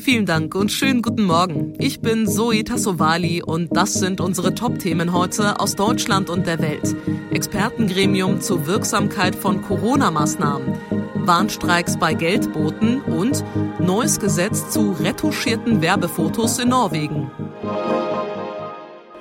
[0.00, 1.74] Vielen Dank und schönen guten Morgen.
[1.78, 6.96] Ich bin Zoe Tassovali und das sind unsere Top-Themen heute aus Deutschland und der Welt.
[7.32, 10.78] Expertengremium zur Wirksamkeit von Corona-Maßnahmen,
[11.16, 13.44] Warnstreiks bei Geldboten und
[13.78, 17.30] neues Gesetz zu retuschierten Werbefotos in Norwegen.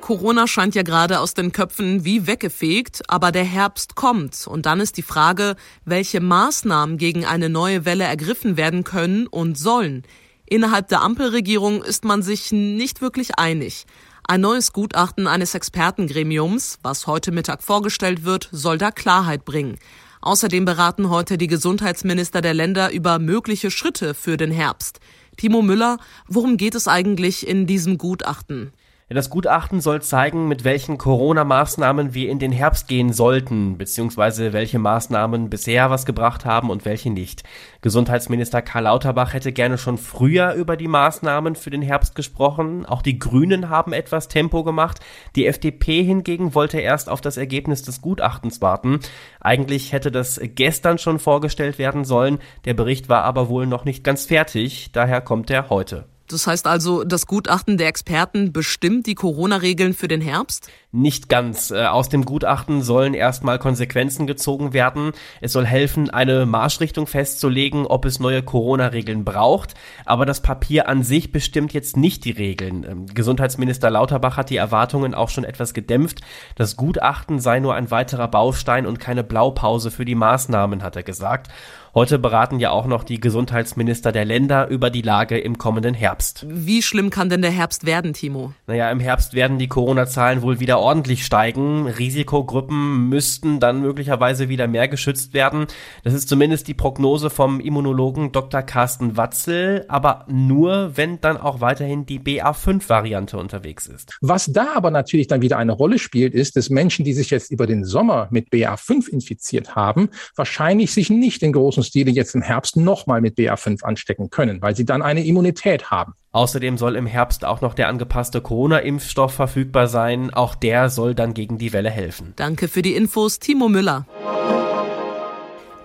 [0.00, 4.78] Corona scheint ja gerade aus den Köpfen wie weggefegt, aber der Herbst kommt und dann
[4.78, 10.04] ist die Frage, welche Maßnahmen gegen eine neue Welle ergriffen werden können und sollen.
[10.52, 13.86] Innerhalb der Ampelregierung ist man sich nicht wirklich einig.
[14.26, 19.78] Ein neues Gutachten eines Expertengremiums, was heute Mittag vorgestellt wird, soll da Klarheit bringen.
[20.22, 24.98] Außerdem beraten heute die Gesundheitsminister der Länder über mögliche Schritte für den Herbst.
[25.36, 28.72] Timo Müller, worum geht es eigentlich in diesem Gutachten?
[29.12, 34.78] Das Gutachten soll zeigen, mit welchen Corona-Maßnahmen wir in den Herbst gehen sollten, beziehungsweise welche
[34.78, 37.42] Maßnahmen bisher was gebracht haben und welche nicht.
[37.80, 42.86] Gesundheitsminister Karl Lauterbach hätte gerne schon früher über die Maßnahmen für den Herbst gesprochen.
[42.86, 45.00] Auch die Grünen haben etwas Tempo gemacht.
[45.34, 49.00] Die FDP hingegen wollte erst auf das Ergebnis des Gutachtens warten.
[49.40, 52.38] Eigentlich hätte das gestern schon vorgestellt werden sollen.
[52.64, 54.92] Der Bericht war aber wohl noch nicht ganz fertig.
[54.92, 56.09] Daher kommt er heute.
[56.30, 60.70] Das heißt also, das Gutachten der Experten bestimmt die Corona-Regeln für den Herbst?
[60.92, 61.70] Nicht ganz.
[61.70, 65.12] Äh, aus dem Gutachten sollen erstmal Konsequenzen gezogen werden.
[65.40, 69.74] Es soll helfen, eine Marschrichtung festzulegen, ob es neue Corona-Regeln braucht.
[70.04, 72.86] Aber das Papier an sich bestimmt jetzt nicht die Regeln.
[72.88, 76.20] Ähm, Gesundheitsminister Lauterbach hat die Erwartungen auch schon etwas gedämpft.
[76.54, 81.02] Das Gutachten sei nur ein weiterer Baustein und keine Blaupause für die Maßnahmen, hat er
[81.02, 81.48] gesagt.
[81.92, 86.46] Heute beraten ja auch noch die Gesundheitsminister der Länder über die Lage im kommenden Herbst.
[86.48, 88.52] Wie schlimm kann denn der Herbst werden, Timo?
[88.68, 91.88] Naja, im Herbst werden die Corona-Zahlen wohl wieder ordentlich steigen.
[91.88, 95.66] Risikogruppen müssten dann möglicherweise wieder mehr geschützt werden.
[96.04, 98.62] Das ist zumindest die Prognose vom Immunologen Dr.
[98.62, 104.16] Carsten Watzel, aber nur, wenn dann auch weiterhin die BA5-Variante unterwegs ist.
[104.20, 107.50] Was da aber natürlich dann wieder eine Rolle spielt, ist, dass Menschen, die sich jetzt
[107.50, 112.34] über den Sommer mit BA5 infiziert haben, wahrscheinlich sich nicht in großen großen Stile jetzt
[112.34, 116.14] im Herbst nochmal mit BA5 anstecken können, weil sie dann eine Immunität haben.
[116.32, 120.32] Außerdem soll im Herbst auch noch der angepasste Corona-Impfstoff verfügbar sein.
[120.32, 122.34] Auch der soll dann gegen die Welle helfen.
[122.36, 124.06] Danke für die Infos, Timo Müller.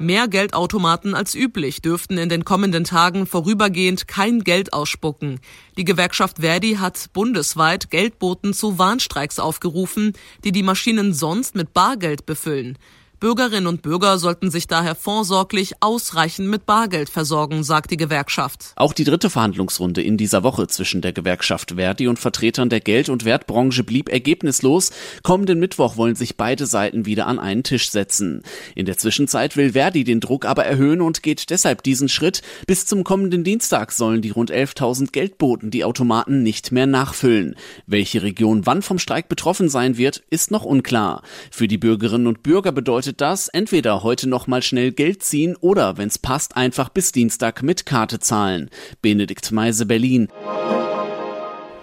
[0.00, 5.38] Mehr Geldautomaten als üblich dürften in den kommenden Tagen vorübergehend kein Geld ausspucken.
[5.78, 10.12] Die Gewerkschaft Verdi hat bundesweit Geldboten zu Warnstreiks aufgerufen,
[10.42, 12.76] die die Maschinen sonst mit Bargeld befüllen.
[13.24, 18.74] Bürgerinnen und Bürger sollten sich daher vorsorglich ausreichend mit Bargeld versorgen, sagt die Gewerkschaft.
[18.76, 23.08] Auch die dritte Verhandlungsrunde in dieser Woche zwischen der Gewerkschaft Verdi und Vertretern der Geld-
[23.08, 24.90] und Wertbranche blieb ergebnislos.
[25.22, 28.42] Kommenden Mittwoch wollen sich beide Seiten wieder an einen Tisch setzen.
[28.74, 32.42] In der Zwischenzeit will Verdi den Druck aber erhöhen und geht deshalb diesen Schritt.
[32.66, 37.56] Bis zum kommenden Dienstag sollen die rund 11.000 Geldboten die Automaten nicht mehr nachfüllen.
[37.86, 41.22] Welche Region wann vom Streik betroffen sein wird, ist noch unklar.
[41.50, 45.56] Für die Bürgerinnen und Bürger bedeutet bedeutet das, entweder heute noch mal schnell Geld ziehen
[45.60, 48.70] oder, wenn's passt, einfach bis Dienstag mit Karte zahlen.
[49.02, 50.28] Benedikt Meise, Berlin.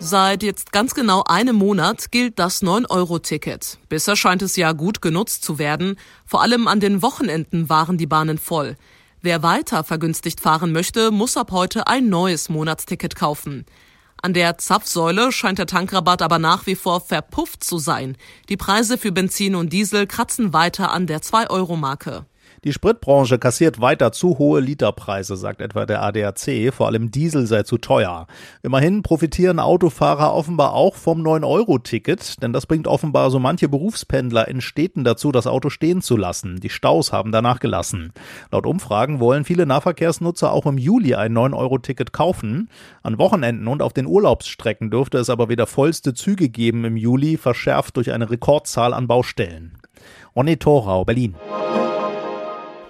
[0.00, 3.78] Seit jetzt ganz genau einem Monat gilt das 9-Euro-Ticket.
[3.88, 5.96] Bisher scheint es ja gut genutzt zu werden.
[6.24, 8.76] Vor allem an den Wochenenden waren die Bahnen voll.
[9.20, 13.66] Wer weiter vergünstigt fahren möchte, muss ab heute ein neues Monatsticket kaufen.
[14.20, 18.16] An der Zapfsäule scheint der Tankrabatt aber nach wie vor verpufft zu sein.
[18.48, 22.26] Die Preise für Benzin und Diesel kratzen weiter an der 2-Euro-Marke.
[22.64, 26.72] Die Spritbranche kassiert weiter zu hohe Literpreise, sagt etwa der ADAC.
[26.72, 28.26] Vor allem Diesel sei zu teuer.
[28.62, 34.60] Immerhin profitieren Autofahrer offenbar auch vom 9-Euro-Ticket, denn das bringt offenbar so manche Berufspendler in
[34.60, 36.58] Städten dazu, das Auto stehen zu lassen.
[36.60, 38.12] Die Staus haben danach gelassen.
[38.50, 42.68] Laut Umfragen wollen viele Nahverkehrsnutzer auch im Juli ein 9-Euro-Ticket kaufen.
[43.02, 47.36] An Wochenenden und auf den Urlaubsstrecken dürfte es aber wieder vollste Züge geben im Juli,
[47.36, 49.78] verschärft durch eine Rekordzahl an Baustellen.
[50.34, 51.34] Ronny Thorau, Berlin.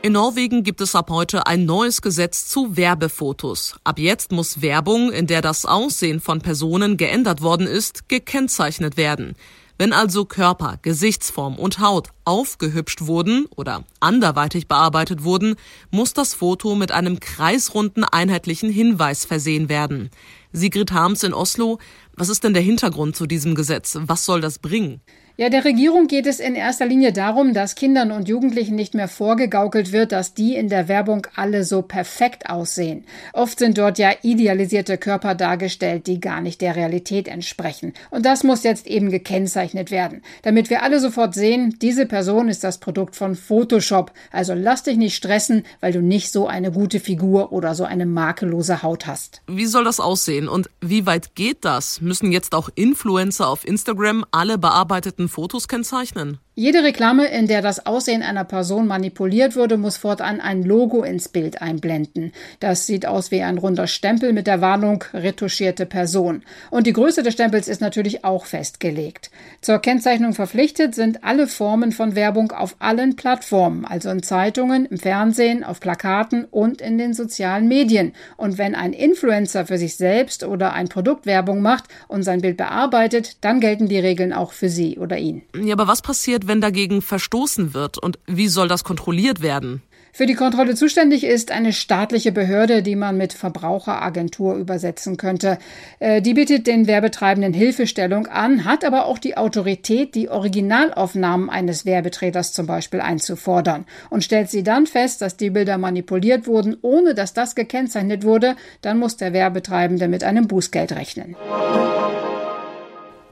[0.00, 3.74] In Norwegen gibt es ab heute ein neues Gesetz zu Werbefotos.
[3.82, 9.34] Ab jetzt muss Werbung, in der das Aussehen von Personen geändert worden ist, gekennzeichnet werden.
[9.76, 15.56] Wenn also Körper, Gesichtsform und Haut aufgehübscht wurden oder anderweitig bearbeitet wurden,
[15.90, 20.10] muss das Foto mit einem kreisrunden einheitlichen Hinweis versehen werden.
[20.52, 21.78] Sigrid Harms in Oslo,
[22.14, 23.98] was ist denn der Hintergrund zu diesem Gesetz?
[24.00, 25.00] Was soll das bringen?
[25.40, 29.06] Ja, der Regierung geht es in erster Linie darum, dass Kindern und Jugendlichen nicht mehr
[29.06, 33.04] vorgegaukelt wird, dass die in der Werbung alle so perfekt aussehen.
[33.32, 37.92] Oft sind dort ja idealisierte Körper dargestellt, die gar nicht der Realität entsprechen.
[38.10, 42.64] Und das muss jetzt eben gekennzeichnet werden, damit wir alle sofort sehen, diese Person ist
[42.64, 44.10] das Produkt von Photoshop.
[44.32, 48.06] Also lass dich nicht stressen, weil du nicht so eine gute Figur oder so eine
[48.06, 49.42] makellose Haut hast.
[49.46, 52.00] Wie soll das aussehen und wie weit geht das?
[52.00, 56.38] Müssen jetzt auch Influencer auf Instagram alle bearbeiteten Fotos kennzeichnen?
[56.54, 61.28] Jede Reklame, in der das Aussehen einer Person manipuliert wurde, muss fortan ein Logo ins
[61.28, 62.32] Bild einblenden.
[62.58, 66.42] Das sieht aus wie ein runder Stempel mit der Warnung retuschierte Person.
[66.72, 69.30] Und die Größe des Stempels ist natürlich auch festgelegt.
[69.60, 74.98] Zur Kennzeichnung verpflichtet sind alle Formen von Werbung auf allen Plattformen, also in Zeitungen, im
[74.98, 78.14] Fernsehen, auf Plakaten und in den sozialen Medien.
[78.36, 82.56] Und wenn ein Influencer für sich selbst oder ein Produkt Werbung macht und sein Bild
[82.56, 85.42] bearbeitet, dann gelten die Regeln auch für sie oder ihn.
[85.54, 89.82] Ja, aber was passiert, wenn dagegen verstoßen wird und wie soll das kontrolliert werden?
[90.18, 95.58] Für die Kontrolle zuständig ist eine staatliche Behörde, die man mit Verbraucheragentur übersetzen könnte.
[96.00, 101.86] Äh, die bietet den Werbetreibenden Hilfestellung an, hat aber auch die Autorität, die Originalaufnahmen eines
[101.86, 103.84] Werbetreters zum Beispiel einzufordern.
[104.10, 108.56] Und stellt sie dann fest, dass die Bilder manipuliert wurden, ohne dass das gekennzeichnet wurde,
[108.82, 111.36] dann muss der Werbetreibende mit einem Bußgeld rechnen.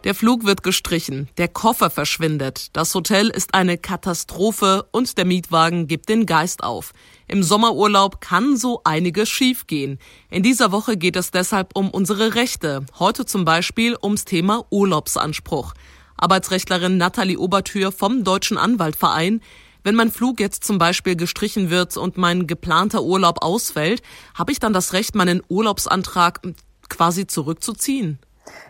[0.07, 5.89] Der Flug wird gestrichen, der Koffer verschwindet, das Hotel ist eine Katastrophe und der Mietwagen
[5.89, 6.93] gibt den Geist auf.
[7.27, 9.99] Im Sommerurlaub kann so einiges schiefgehen.
[10.31, 15.75] In dieser Woche geht es deshalb um unsere Rechte, heute zum Beispiel ums Thema Urlaubsanspruch.
[16.17, 19.41] Arbeitsrechtlerin Nathalie Obertür vom Deutschen Anwaltverein
[19.83, 24.03] wenn mein Flug jetzt zum Beispiel gestrichen wird und mein geplanter Urlaub ausfällt,
[24.35, 26.41] habe ich dann das Recht, meinen Urlaubsantrag
[26.89, 28.19] quasi zurückzuziehen?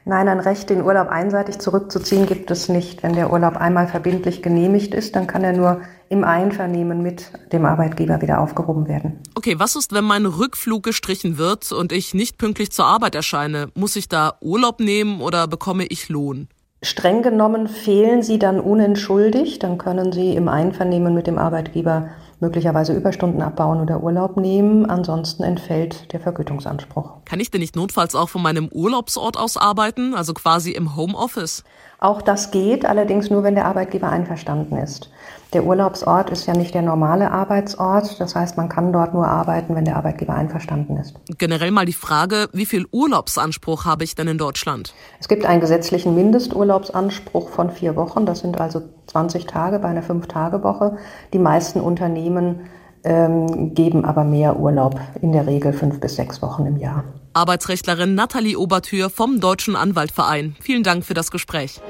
[0.04, 3.02] Nein, ein Recht, den Urlaub einseitig zurückzuziehen, gibt es nicht.
[3.02, 7.64] Wenn der Urlaub einmal verbindlich genehmigt ist, dann kann er nur im Einvernehmen mit dem
[7.64, 9.20] Arbeitgeber wieder aufgehoben werden.
[9.34, 13.68] Okay, was ist, wenn mein Rückflug gestrichen wird und ich nicht pünktlich zur Arbeit erscheine?
[13.74, 16.48] Muss ich da Urlaub nehmen oder bekomme ich Lohn?
[16.82, 22.10] Streng genommen fehlen Sie dann unentschuldigt, dann können Sie im Einvernehmen mit dem Arbeitgeber
[22.40, 24.88] möglicherweise Überstunden abbauen oder Urlaub nehmen.
[24.88, 27.24] Ansonsten entfällt der Vergütungsanspruch.
[27.24, 31.64] Kann ich denn nicht notfalls auch von meinem Urlaubsort aus arbeiten, also quasi im Homeoffice?
[31.98, 35.10] Auch das geht, allerdings nur, wenn der Arbeitgeber einverstanden ist.
[35.52, 38.20] Der Urlaubsort ist ja nicht der normale Arbeitsort.
[38.20, 41.14] Das heißt, man kann dort nur arbeiten, wenn der Arbeitgeber einverstanden ist.
[41.38, 44.92] Generell mal die Frage, wie viel Urlaubsanspruch habe ich denn in Deutschland?
[45.20, 48.26] Es gibt einen gesetzlichen Mindesturlaubsanspruch von vier Wochen.
[48.26, 50.98] Das sind also 20 Tage bei einer Fünf-Tage-Woche.
[51.32, 52.68] Die meisten Unternehmen
[53.04, 57.04] ähm, geben aber mehr Urlaub, in der Regel fünf bis sechs Wochen im Jahr.
[57.32, 60.56] Arbeitsrechtlerin Nathalie Obertür vom Deutschen Anwaltverein.
[60.60, 61.80] Vielen Dank für das Gespräch.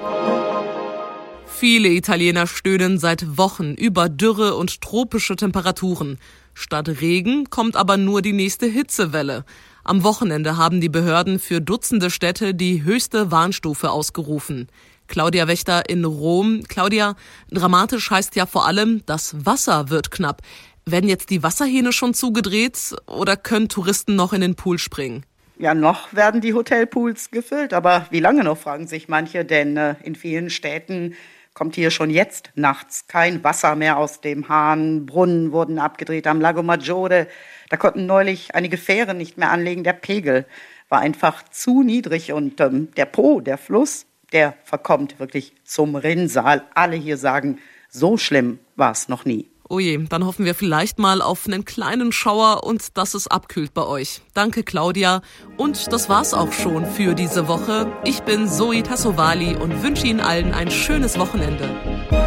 [1.47, 6.19] Viele Italiener stöhnen seit Wochen über Dürre und tropische Temperaturen.
[6.53, 9.45] Statt Regen kommt aber nur die nächste Hitzewelle.
[9.85, 14.69] Am Wochenende haben die Behörden für Dutzende Städte die höchste Warnstufe ausgerufen.
[15.07, 16.63] Claudia Wächter in Rom.
[16.69, 17.15] Claudia,
[17.51, 20.43] dramatisch heißt ja vor allem, das Wasser wird knapp.
[20.89, 25.27] Werden jetzt die Wasserhähne schon zugedreht oder können Touristen noch in den Pool springen?
[25.59, 29.97] Ja, noch werden die Hotelpools gefüllt, aber wie lange noch, fragen sich manche, denn äh,
[30.05, 31.17] in vielen Städten
[31.55, 35.07] kommt hier schon jetzt nachts kein Wasser mehr aus dem Hahn.
[35.07, 37.27] Brunnen wurden abgedreht am Lago Maggiore.
[37.69, 39.83] Da konnten neulich einige Fähren nicht mehr anlegen.
[39.83, 40.47] Der Pegel
[40.89, 46.63] war einfach zu niedrig und ähm, der Po, der Fluss, der verkommt wirklich zum Rinnsal.
[46.75, 49.49] Alle hier sagen, so schlimm war es noch nie.
[49.69, 53.75] Oh je, dann hoffen wir vielleicht mal auf einen kleinen Schauer und dass es abkühlt
[53.75, 54.23] bei euch.
[54.33, 55.23] Danke, Claudia.
[55.57, 57.91] Und das war's auch schon für diese Woche.
[58.05, 62.26] Ich bin Zoe Tassovali und wünsche Ihnen allen ein schönes Wochenende.